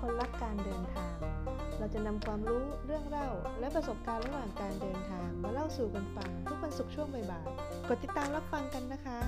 [0.00, 1.14] คนรัการเดินทาง
[1.78, 3.28] เราจะนำความรู้เรื่องเล่า
[3.60, 9.18] และประสบการณ์ระหว่างการเดินทางมาเล่าสู่กันฟังทุกวันศุกร์ช่วงบ่ายๆกดติดตามรับฟังกันนะคะ